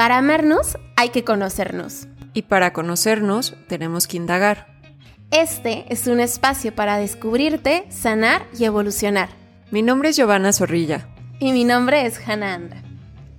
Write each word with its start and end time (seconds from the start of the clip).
Para 0.00 0.16
amarnos 0.16 0.78
hay 0.96 1.10
que 1.10 1.24
conocernos. 1.24 2.08
Y 2.32 2.40
para 2.40 2.72
conocernos 2.72 3.54
tenemos 3.68 4.06
que 4.06 4.16
indagar. 4.16 4.80
Este 5.30 5.84
es 5.90 6.06
un 6.06 6.20
espacio 6.20 6.74
para 6.74 6.96
descubrirte, 6.96 7.84
sanar 7.90 8.46
y 8.58 8.64
evolucionar. 8.64 9.28
Mi 9.70 9.82
nombre 9.82 10.08
es 10.08 10.16
Giovanna 10.16 10.54
Zorrilla. 10.54 11.06
Y 11.38 11.52
mi 11.52 11.64
nombre 11.64 12.06
es 12.06 12.18
Hannah 12.26 12.54
Andra. 12.54 12.82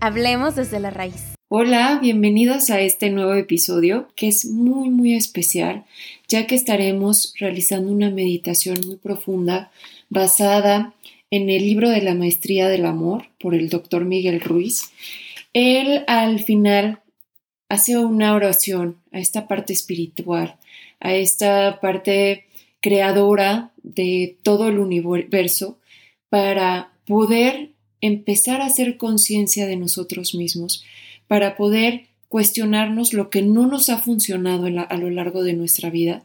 Hablemos 0.02 0.56
desde 0.56 0.80
la 0.80 0.92
raíz. 0.92 1.34
Hola, 1.50 1.98
bienvenidos 2.00 2.70
a 2.70 2.80
este 2.80 3.10
nuevo 3.10 3.34
episodio 3.34 4.10
que 4.16 4.28
es 4.28 4.46
muy 4.46 4.92
muy 4.92 5.16
especial 5.16 5.86
ya 6.28 6.46
que 6.46 6.54
estaremos 6.54 7.34
realizando 7.40 7.92
una 7.92 8.12
meditación 8.12 8.78
muy 8.86 8.98
profunda 8.98 9.72
basada 10.10 10.94
en 11.32 11.50
el 11.50 11.64
libro 11.64 11.90
de 11.90 12.02
la 12.02 12.14
maestría 12.14 12.70
del 12.70 12.86
amor 12.86 13.24
por 13.40 13.56
el 13.56 13.70
doctor 13.70 14.06
Miguel 14.06 14.42
Ruiz. 14.42 14.92
Él 15.54 16.04
al 16.08 16.40
final 16.40 17.02
hace 17.70 17.98
una 17.98 18.34
oración 18.34 18.98
a 19.12 19.20
esta 19.20 19.48
parte 19.48 19.74
espiritual, 19.74 20.58
a 21.00 21.14
esta 21.14 21.80
parte 21.80 22.46
creadora 22.82 23.72
de 23.84 24.38
todo 24.44 24.68
el 24.68 24.80
universo 24.80 25.80
para 26.30 26.92
poder 27.06 27.72
empezar 28.02 28.62
a 28.62 28.66
hacer 28.66 28.98
conciencia 28.98 29.68
de 29.68 29.78
nosotros 29.78 30.36
mismos, 30.36 30.84
para 31.28 31.56
poder 31.56 32.08
cuestionarnos 32.28 33.14
lo 33.14 33.30
que 33.30 33.42
no 33.42 33.68
nos 33.68 33.90
ha 33.90 33.98
funcionado 33.98 34.66
a 34.66 34.98
lo 34.98 35.10
largo 35.10 35.44
de 35.44 35.54
nuestra 35.54 35.90
vida 35.90 36.24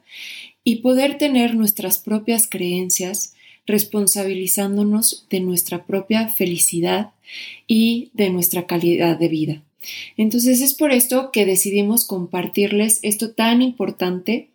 y 0.65 0.77
poder 0.77 1.19
tener 1.19 1.55
nuestras 1.55 1.99
propias 1.99 2.49
creencias 2.49 3.36
responsabilizándonos 3.67 5.27
de 5.31 5.41
nuestra 5.41 5.85
propia 5.85 6.29
felicidad 6.29 7.11
y 7.67 8.11
de 8.15 8.31
nuestra 8.31 8.67
calidad 8.67 9.19
de 9.19 9.29
vida. 9.29 9.63
Entonces 10.17 10.61
es 10.61 10.75
por 10.75 10.93
esto 10.93 11.31
que 11.33 11.47
decidimos 11.47 12.05
compartirles 12.05 13.01
esto 13.03 13.33
tan 13.33 13.63
importante 13.63 14.49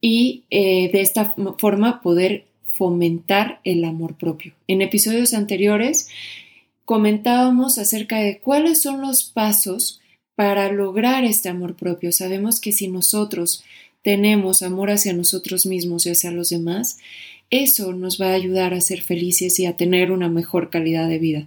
y 0.00 0.44
eh, 0.50 0.90
de 0.92 1.00
esta 1.00 1.34
forma 1.58 2.02
poder 2.02 2.46
fomentar 2.64 3.60
el 3.64 3.84
amor 3.84 4.16
propio. 4.16 4.52
En 4.66 4.82
episodios 4.82 5.32
anteriores 5.34 6.08
comentábamos 6.84 7.78
acerca 7.78 8.18
de 8.18 8.38
cuáles 8.38 8.82
son 8.82 9.00
los 9.00 9.24
pasos 9.24 10.00
para 10.34 10.70
lograr 10.70 11.24
este 11.24 11.48
amor 11.48 11.76
propio. 11.76 12.12
Sabemos 12.12 12.60
que 12.60 12.72
si 12.72 12.88
nosotros 12.88 13.64
tenemos 14.02 14.62
amor 14.62 14.90
hacia 14.90 15.12
nosotros 15.12 15.64
mismos 15.64 16.04
y 16.04 16.10
hacia 16.10 16.30
los 16.30 16.50
demás, 16.50 16.98
eso 17.50 17.92
nos 17.92 18.20
va 18.20 18.30
a 18.30 18.34
ayudar 18.34 18.74
a 18.74 18.80
ser 18.80 19.02
felices 19.02 19.58
y 19.58 19.66
a 19.66 19.76
tener 19.76 20.10
una 20.10 20.28
mejor 20.28 20.70
calidad 20.70 21.08
de 21.08 21.18
vida. 21.18 21.46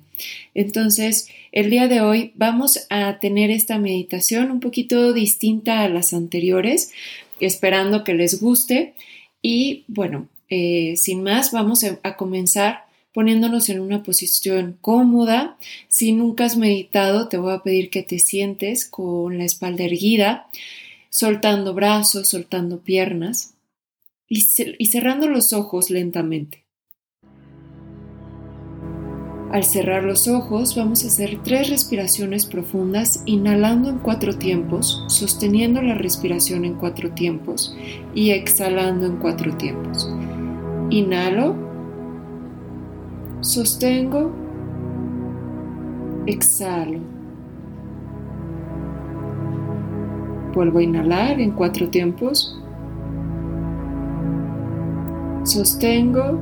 Entonces, 0.53 1.27
el 1.51 1.69
día 1.69 1.87
de 1.87 2.01
hoy 2.01 2.31
vamos 2.35 2.87
a 2.89 3.19
tener 3.19 3.51
esta 3.51 3.77
meditación 3.77 4.51
un 4.51 4.59
poquito 4.59 5.13
distinta 5.13 5.81
a 5.81 5.89
las 5.89 6.13
anteriores, 6.13 6.91
esperando 7.39 8.03
que 8.03 8.13
les 8.13 8.39
guste. 8.39 8.93
Y 9.41 9.83
bueno, 9.87 10.27
eh, 10.49 10.93
sin 10.97 11.23
más, 11.23 11.51
vamos 11.51 11.83
a 11.83 12.15
comenzar 12.15 12.85
poniéndonos 13.13 13.69
en 13.69 13.79
una 13.79 14.03
posición 14.03 14.77
cómoda. 14.79 15.57
Si 15.89 16.11
nunca 16.13 16.45
has 16.45 16.55
meditado, 16.55 17.27
te 17.27 17.37
voy 17.37 17.53
a 17.53 17.63
pedir 17.63 17.89
que 17.89 18.03
te 18.03 18.19
sientes 18.19 18.85
con 18.85 19.37
la 19.37 19.43
espalda 19.43 19.83
erguida, 19.83 20.47
soltando 21.09 21.73
brazos, 21.73 22.29
soltando 22.29 22.79
piernas 22.79 23.56
y, 24.27 24.85
cerrando 24.85 25.27
los 25.27 25.53
ojos 25.53 25.89
lentamente. 25.89 26.65
Al 29.51 29.63
cerrar 29.63 30.03
los 30.03 30.27
ojos 30.27 30.75
vamos 30.75 31.03
a 31.03 31.07
hacer 31.07 31.41
tres 31.43 31.69
respiraciones 31.69 32.45
profundas, 32.45 33.23
inhalando 33.25 33.89
en 33.89 33.99
cuatro 33.99 34.37
tiempos, 34.37 35.05
sosteniendo 35.07 35.81
la 35.81 35.95
respiración 35.95 36.65
en 36.65 36.75
cuatro 36.75 37.11
tiempos 37.11 37.75
y 38.13 38.31
exhalando 38.31 39.05
en 39.05 39.17
cuatro 39.17 39.55
tiempos. 39.55 40.09
Inhalo 40.89 41.67
Sostengo, 43.41 44.31
exhalo. 46.25 46.99
Vuelvo 50.53 50.79
a 50.79 50.83
inhalar 50.83 51.39
en 51.39 51.51
cuatro 51.51 51.87
tiempos. 51.89 52.59
Sostengo, 55.47 56.41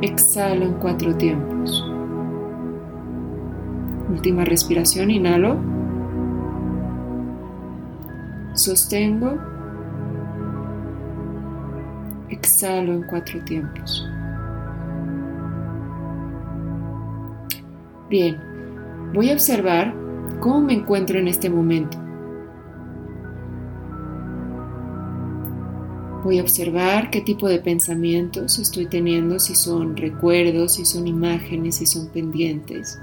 exhalo 0.00 0.64
en 0.66 0.74
cuatro 0.74 1.12
tiempos. 1.16 1.84
Última 4.08 4.44
respiración, 4.44 5.10
inhalo. 5.10 5.56
Sostengo. 8.54 9.38
Exhalo 12.28 12.92
en 12.92 13.02
cuatro 13.02 13.42
tiempos. 13.44 14.08
Bien, 18.08 18.38
voy 19.12 19.30
a 19.30 19.32
observar 19.32 19.92
cómo 20.38 20.60
me 20.60 20.74
encuentro 20.74 21.18
en 21.18 21.26
este 21.26 21.50
momento. 21.50 21.98
Voy 26.30 26.38
a 26.38 26.42
observar 26.42 27.10
qué 27.10 27.22
tipo 27.22 27.48
de 27.48 27.58
pensamientos 27.58 28.60
estoy 28.60 28.86
teniendo, 28.86 29.40
si 29.40 29.56
son 29.56 29.96
recuerdos, 29.96 30.74
si 30.74 30.84
son 30.84 31.08
imágenes, 31.08 31.78
si 31.78 31.86
son 31.86 32.06
pendientes. 32.06 33.00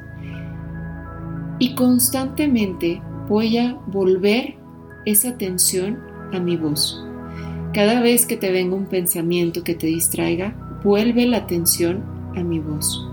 Y 1.59 1.75
constantemente 1.75 3.01
voy 3.27 3.57
a 3.57 3.73
volver 3.87 4.55
esa 5.05 5.31
atención 5.31 5.99
a 6.31 6.39
mi 6.39 6.55
voz. 6.55 7.05
Cada 7.73 7.99
vez 7.99 8.25
que 8.25 8.37
te 8.37 8.49
venga 8.49 8.77
un 8.77 8.85
pensamiento 8.85 9.61
que 9.61 9.75
te 9.75 9.87
distraiga, 9.87 10.79
vuelve 10.81 11.25
la 11.25 11.39
atención 11.39 12.05
a 12.33 12.41
mi 12.43 12.59
voz. 12.59 13.05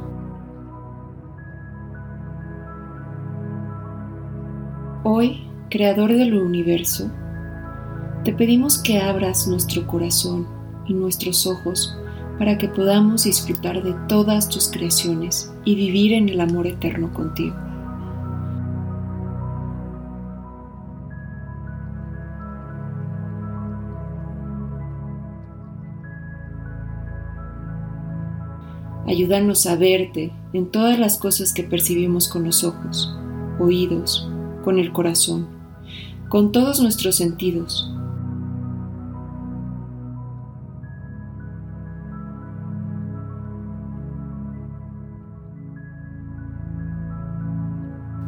Hoy, 5.02 5.42
Creador 5.70 6.12
del 6.12 6.34
universo, 6.34 7.10
te 8.24 8.32
pedimos 8.32 8.78
que 8.78 9.02
abras 9.02 9.46
nuestro 9.46 9.86
corazón 9.86 10.46
y 10.86 10.94
nuestros 10.94 11.46
ojos 11.46 11.94
para 12.38 12.56
que 12.56 12.68
podamos 12.68 13.24
disfrutar 13.24 13.82
de 13.82 13.94
todas 14.08 14.48
tus 14.48 14.70
creaciones 14.70 15.52
y 15.66 15.74
vivir 15.74 16.14
en 16.14 16.30
el 16.30 16.40
amor 16.40 16.66
eterno 16.66 17.12
contigo. 17.12 17.54
Ayúdanos 29.06 29.66
a 29.66 29.76
verte 29.76 30.32
en 30.54 30.70
todas 30.70 30.98
las 30.98 31.18
cosas 31.18 31.52
que 31.52 31.62
percibimos 31.62 32.26
con 32.26 32.44
los 32.44 32.64
ojos, 32.64 33.14
oídos, 33.60 34.30
con 34.64 34.78
el 34.78 34.92
corazón, 34.92 35.46
con 36.30 36.52
todos 36.52 36.80
nuestros 36.80 37.16
sentidos. 37.16 37.94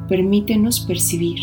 Permítenos 0.08 0.80
percibir 0.80 1.38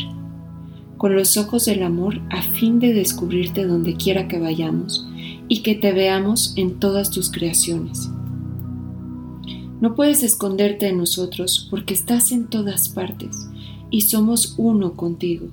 con 0.97 1.15
los 1.15 1.35
ojos 1.35 1.65
del 1.65 1.83
amor 1.83 2.21
a 2.29 2.41
fin 2.41 2.79
de 2.79 2.93
descubrirte 2.93 3.65
donde 3.65 3.95
quiera 3.95 4.27
que 4.27 4.39
vayamos 4.39 5.05
y 5.49 5.61
que 5.61 5.75
te 5.75 5.91
veamos 5.91 6.53
en 6.55 6.79
todas 6.79 7.09
tus 7.11 7.29
creaciones. 7.29 8.09
No 9.81 9.95
puedes 9.95 10.23
esconderte 10.23 10.85
de 10.85 10.93
nosotros 10.93 11.67
porque 11.69 11.93
estás 11.93 12.31
en 12.31 12.47
todas 12.47 12.87
partes 12.87 13.49
y 13.89 14.01
somos 14.01 14.55
uno 14.57 14.93
contigo. 14.93 15.47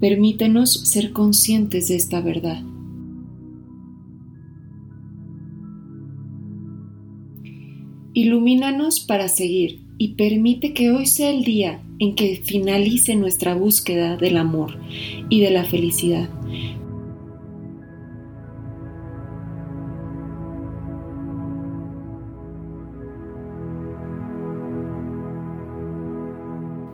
Permítenos 0.00 0.72
ser 0.88 1.12
conscientes 1.12 1.88
de 1.88 1.96
esta 1.96 2.20
verdad. 2.20 2.62
Ilumínanos 8.14 9.00
para 9.00 9.28
seguir 9.28 9.82
y 9.98 10.14
permite 10.14 10.72
que 10.72 10.90
hoy 10.90 11.06
sea 11.06 11.30
el 11.30 11.44
día 11.44 11.82
en 11.98 12.14
que 12.14 12.40
finalice 12.44 13.14
nuestra 13.14 13.54
búsqueda 13.54 14.16
del 14.16 14.38
amor 14.38 14.78
y 15.28 15.40
de 15.40 15.50
la 15.50 15.64
felicidad 15.64 16.39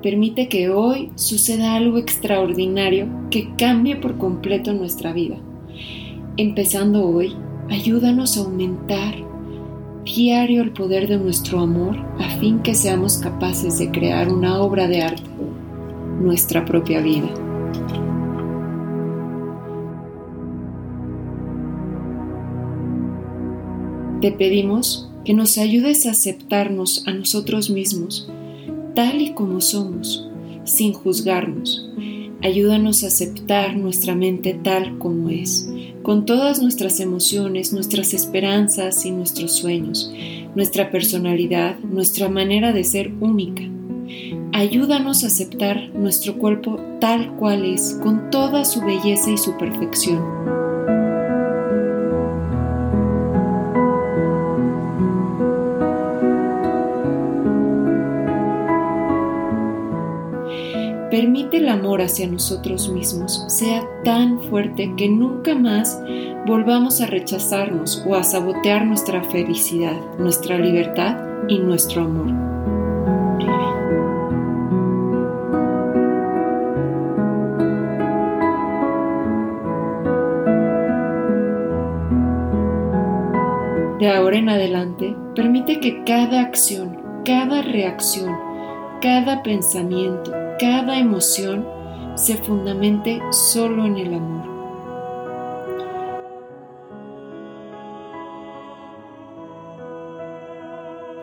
Permite 0.06 0.48
que 0.48 0.70
hoy 0.70 1.10
suceda 1.16 1.74
algo 1.74 1.98
extraordinario 1.98 3.08
que 3.28 3.48
cambie 3.56 3.96
por 3.96 4.18
completo 4.18 4.72
nuestra 4.72 5.12
vida. 5.12 5.36
Empezando 6.36 7.08
hoy, 7.08 7.34
ayúdanos 7.70 8.36
a 8.36 8.42
aumentar 8.42 9.16
diario 10.04 10.62
el 10.62 10.70
poder 10.70 11.08
de 11.08 11.18
nuestro 11.18 11.58
amor 11.58 11.96
a 12.20 12.38
fin 12.38 12.60
que 12.60 12.76
seamos 12.76 13.18
capaces 13.18 13.80
de 13.80 13.90
crear 13.90 14.32
una 14.32 14.60
obra 14.60 14.86
de 14.86 15.02
arte, 15.02 15.28
nuestra 16.20 16.64
propia 16.64 17.00
vida. 17.00 17.28
Te 24.20 24.30
pedimos 24.30 25.10
que 25.24 25.34
nos 25.34 25.58
ayudes 25.58 26.06
a 26.06 26.12
aceptarnos 26.12 27.04
a 27.08 27.12
nosotros 27.12 27.70
mismos 27.70 28.30
tal 28.96 29.20
y 29.20 29.32
como 29.32 29.60
somos, 29.60 30.26
sin 30.64 30.94
juzgarnos. 30.94 31.86
Ayúdanos 32.42 33.04
a 33.04 33.08
aceptar 33.08 33.76
nuestra 33.76 34.14
mente 34.14 34.54
tal 34.54 34.96
como 34.98 35.28
es, 35.28 35.68
con 36.02 36.24
todas 36.24 36.62
nuestras 36.62 36.98
emociones, 37.00 37.74
nuestras 37.74 38.14
esperanzas 38.14 39.04
y 39.04 39.10
nuestros 39.10 39.52
sueños, 39.52 40.10
nuestra 40.54 40.90
personalidad, 40.90 41.78
nuestra 41.80 42.30
manera 42.30 42.72
de 42.72 42.84
ser 42.84 43.12
única. 43.20 43.62
Ayúdanos 44.54 45.24
a 45.24 45.26
aceptar 45.26 45.90
nuestro 45.90 46.38
cuerpo 46.38 46.80
tal 46.98 47.36
cual 47.36 47.66
es, 47.66 48.00
con 48.02 48.30
toda 48.30 48.64
su 48.64 48.80
belleza 48.80 49.30
y 49.30 49.36
su 49.36 49.58
perfección. 49.58 50.65
El 61.52 61.68
amor 61.68 62.02
hacia 62.02 62.26
nosotros 62.26 62.88
mismos 62.88 63.44
sea 63.48 63.88
tan 64.04 64.42
fuerte 64.42 64.92
que 64.96 65.08
nunca 65.08 65.54
más 65.54 66.02
volvamos 66.46 67.00
a 67.00 67.06
rechazarnos 67.06 68.04
o 68.06 68.14
a 68.14 68.24
sabotear 68.24 68.84
nuestra 68.84 69.22
felicidad, 69.22 69.96
nuestra 70.18 70.58
libertad 70.58 71.16
y 71.48 71.58
nuestro 71.58 72.02
amor. 72.02 72.26
De 83.98 84.10
ahora 84.10 84.36
en 84.36 84.48
adelante, 84.48 85.16
permite 85.34 85.80
que 85.80 86.04
cada 86.04 86.40
acción, 86.42 87.00
cada 87.24 87.62
reacción, 87.62 88.36
cada 89.00 89.42
pensamiento, 89.42 90.45
cada 90.58 90.98
emoción 90.98 91.66
se 92.14 92.36
fundamente 92.36 93.20
solo 93.30 93.84
en 93.84 93.96
el 93.98 94.14
amor. 94.14 94.56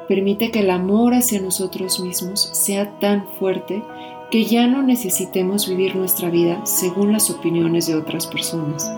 Permite 0.07 0.51
que 0.51 0.59
el 0.59 0.69
amor 0.69 1.13
hacia 1.13 1.41
nosotros 1.41 1.99
mismos 1.99 2.41
sea 2.41 2.99
tan 2.99 3.25
fuerte 3.39 3.81
que 4.29 4.45
ya 4.45 4.67
no 4.67 4.83
necesitemos 4.83 5.67
vivir 5.67 5.95
nuestra 5.95 6.29
vida 6.29 6.65
según 6.65 7.13
las 7.13 7.29
opiniones 7.31 7.87
de 7.87 7.95
otras 7.95 8.27
personas. 8.27 8.91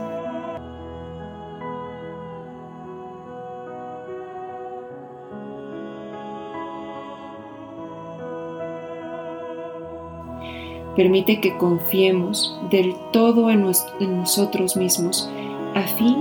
Permite 10.95 11.41
que 11.41 11.57
confiemos 11.57 12.57
del 12.69 12.95
todo 13.11 13.49
en, 13.49 13.63
nosotros 13.63 14.77
mismos 14.77 15.29
a 15.73 15.81
fin 15.81 16.15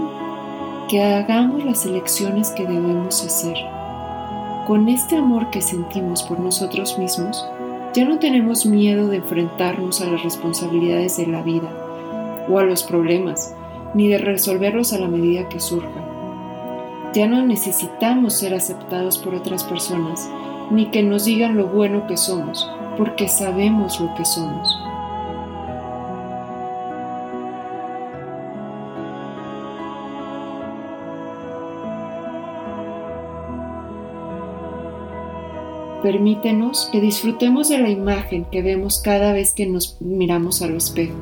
que 0.89 1.03
hagamos 1.03 1.65
las 1.65 1.87
elecciones 1.87 2.51
que 2.51 2.65
debemos 2.65 3.25
hacer. 3.25 3.57
Con 4.67 4.89
este 4.89 5.17
amor 5.17 5.51
que 5.51 5.63
sentimos 5.63 6.25
por 6.25 6.41
nosotros 6.41 6.99
mismos, 6.99 7.47
ya 7.95 8.05
no 8.05 8.19
tenemos 8.19 8.67
miedo 8.67 9.07
de 9.07 9.19
enfrentarnos 9.19 10.01
a 10.01 10.07
las 10.07 10.25
responsabilidades 10.25 11.19
de 11.19 11.29
la 11.29 11.43
vida 11.43 11.71
o 12.49 12.59
a 12.59 12.65
los 12.65 12.83
problemas, 12.83 13.55
ni 13.95 14.09
de 14.09 14.19
resolverlos 14.19 14.93
a 14.93 14.99
la 14.99 15.07
medida 15.07 15.49
que 15.49 15.61
surjan. 15.61 16.05
Ya 17.15 17.29
no 17.29 17.47
necesitamos 17.47 18.35
ser 18.35 18.55
aceptados 18.55 19.19
por 19.19 19.37
otras 19.37 19.63
personas, 19.63 20.29
ni 20.71 20.87
que 20.87 21.05
nos 21.05 21.27
digan 21.27 21.57
lo 21.57 21.69
bueno 21.69 22.09
que 22.09 22.17
somos, 22.17 22.69
porque 22.97 23.29
sabemos 23.29 24.01
lo 24.01 24.15
que 24.15 24.25
somos. 24.25 24.85
Permítenos 36.05 36.91
que 36.93 37.01
disfrutemos 37.01 37.71
de 37.71 37.79
la 37.79 37.89
imagen 37.89 38.45
que 38.45 38.61
vemos 38.61 39.01
cada 39.01 39.33
vez 39.33 39.55
que 39.55 39.67
nos 39.67 39.99
miramos 40.03 40.61
al 40.61 40.77
espejo. 40.77 41.17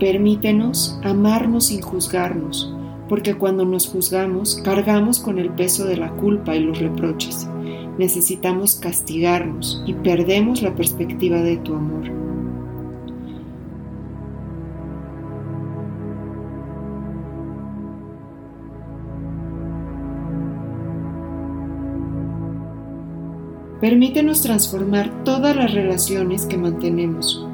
Permítenos 0.00 0.98
amarnos 1.04 1.66
sin 1.66 1.82
juzgarnos, 1.82 2.74
porque 3.14 3.36
cuando 3.36 3.64
nos 3.64 3.86
juzgamos 3.86 4.60
cargamos 4.64 5.20
con 5.20 5.38
el 5.38 5.50
peso 5.50 5.84
de 5.84 5.96
la 5.96 6.10
culpa 6.16 6.56
y 6.56 6.58
los 6.64 6.80
reproches. 6.80 7.48
Necesitamos 7.96 8.74
castigarnos 8.74 9.84
y 9.86 9.94
perdemos 9.94 10.62
la 10.62 10.74
perspectiva 10.74 11.36
de 11.36 11.56
tu 11.58 11.76
amor. 11.76 12.10
Permítenos 23.80 24.42
transformar 24.42 25.22
todas 25.22 25.54
las 25.54 25.72
relaciones 25.72 26.46
que 26.46 26.58
mantenemos, 26.58 27.46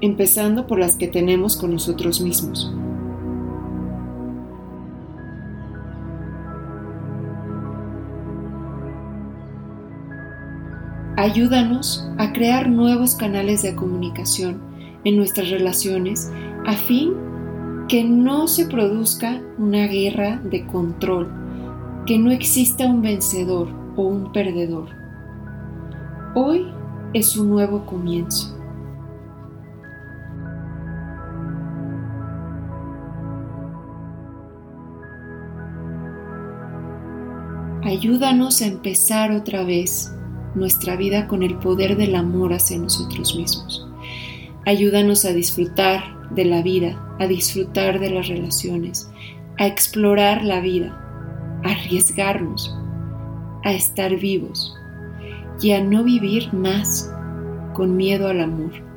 empezando 0.00 0.66
por 0.66 0.80
las 0.80 0.96
que 0.96 1.06
tenemos 1.06 1.56
con 1.56 1.70
nosotros 1.70 2.20
mismos. 2.20 2.74
Ayúdanos 11.18 12.08
a 12.16 12.32
crear 12.32 12.70
nuevos 12.70 13.16
canales 13.16 13.62
de 13.62 13.74
comunicación 13.74 14.62
en 15.02 15.16
nuestras 15.16 15.50
relaciones 15.50 16.30
a 16.64 16.74
fin 16.74 17.12
que 17.88 18.04
no 18.04 18.46
se 18.46 18.66
produzca 18.66 19.42
una 19.58 19.88
guerra 19.88 20.40
de 20.44 20.64
control, 20.66 21.28
que 22.06 22.20
no 22.20 22.30
exista 22.30 22.86
un 22.86 23.02
vencedor 23.02 23.66
o 23.96 24.02
un 24.02 24.30
perdedor. 24.30 24.90
Hoy 26.36 26.72
es 27.12 27.36
un 27.36 27.50
nuevo 27.50 27.84
comienzo. 27.84 28.56
Ayúdanos 37.82 38.62
a 38.62 38.66
empezar 38.66 39.32
otra 39.32 39.64
vez 39.64 40.14
nuestra 40.58 40.96
vida 40.96 41.26
con 41.26 41.42
el 41.42 41.56
poder 41.58 41.96
del 41.96 42.14
amor 42.14 42.52
hacia 42.52 42.78
nosotros 42.78 43.36
mismos. 43.36 43.86
Ayúdanos 44.66 45.24
a 45.24 45.32
disfrutar 45.32 46.28
de 46.30 46.44
la 46.44 46.62
vida, 46.62 47.16
a 47.18 47.26
disfrutar 47.26 48.00
de 48.00 48.10
las 48.10 48.28
relaciones, 48.28 49.10
a 49.58 49.66
explorar 49.66 50.44
la 50.44 50.60
vida, 50.60 50.92
a 51.64 51.70
arriesgarnos, 51.70 52.76
a 53.64 53.72
estar 53.72 54.14
vivos 54.16 54.74
y 55.60 55.72
a 55.72 55.82
no 55.82 56.04
vivir 56.04 56.52
más 56.52 57.12
con 57.74 57.96
miedo 57.96 58.28
al 58.28 58.40
amor. 58.40 58.87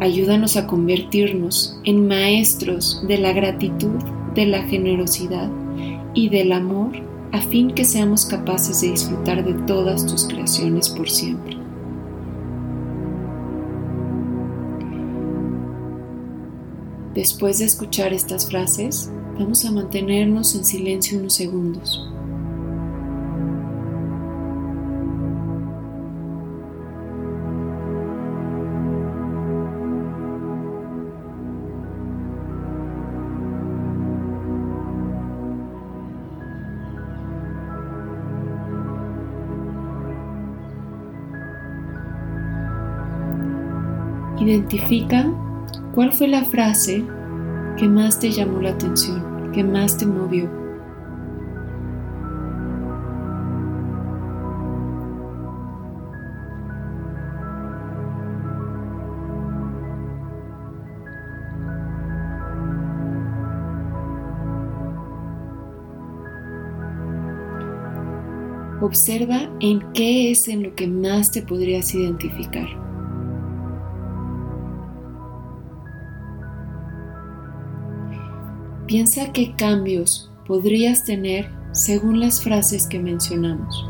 Ayúdanos 0.00 0.56
a 0.56 0.66
convertirnos 0.66 1.78
en 1.84 2.08
maestros 2.08 3.02
de 3.06 3.18
la 3.18 3.34
gratitud, 3.34 3.98
de 4.34 4.46
la 4.46 4.62
generosidad 4.62 5.50
y 6.14 6.30
del 6.30 6.52
amor 6.52 6.92
a 7.32 7.40
fin 7.42 7.70
que 7.70 7.84
seamos 7.84 8.24
capaces 8.24 8.80
de 8.80 8.92
disfrutar 8.92 9.44
de 9.44 9.52
todas 9.66 10.06
tus 10.06 10.26
creaciones 10.26 10.88
por 10.88 11.08
siempre. 11.08 11.58
Después 17.14 17.58
de 17.58 17.66
escuchar 17.66 18.14
estas 18.14 18.48
frases, 18.48 19.12
vamos 19.38 19.64
a 19.66 19.70
mantenernos 19.70 20.54
en 20.54 20.64
silencio 20.64 21.18
unos 21.18 21.34
segundos. 21.34 22.09
Identifica 44.40 45.30
cuál 45.94 46.12
fue 46.12 46.26
la 46.26 46.42
frase 46.42 47.04
que 47.76 47.86
más 47.86 48.18
te 48.18 48.30
llamó 48.30 48.60
la 48.62 48.70
atención, 48.70 49.52
que 49.52 49.62
más 49.62 49.98
te 49.98 50.06
movió. 50.06 50.48
Observa 68.80 69.50
en 69.60 69.80
qué 69.92 70.30
es 70.30 70.48
en 70.48 70.62
lo 70.62 70.74
que 70.74 70.86
más 70.86 71.30
te 71.30 71.42
podrías 71.42 71.94
identificar. 71.94 72.89
Piensa 78.90 79.30
qué 79.32 79.54
cambios 79.54 80.32
podrías 80.48 81.04
tener 81.04 81.48
según 81.70 82.18
las 82.18 82.42
frases 82.42 82.88
que 82.88 82.98
mencionamos. 82.98 83.88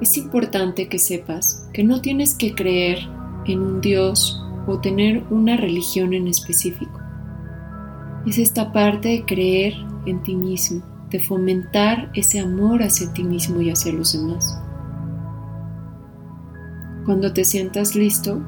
Es 0.00 0.16
importante 0.16 0.88
que 0.88 1.00
sepas 1.00 1.68
que 1.72 1.82
no 1.82 2.00
tienes 2.00 2.36
que 2.36 2.54
creer 2.54 3.00
en 3.46 3.62
un 3.62 3.80
Dios 3.80 4.40
o 4.68 4.78
tener 4.78 5.24
una 5.30 5.56
religión 5.56 6.14
en 6.14 6.28
específico 6.28 7.00
es 8.26 8.38
esta 8.38 8.72
parte 8.72 9.08
de 9.08 9.24
creer 9.24 9.74
en 10.06 10.22
ti 10.22 10.36
mismo, 10.36 10.84
de 11.10 11.18
fomentar 11.18 12.12
ese 12.14 12.38
amor 12.38 12.80
hacia 12.80 13.12
ti 13.12 13.24
mismo 13.24 13.60
y 13.60 13.70
hacia 13.70 13.92
los 13.92 14.12
demás. 14.12 14.56
Cuando 17.04 17.32
te 17.32 17.42
sientas 17.42 17.96
listo, 17.96 18.40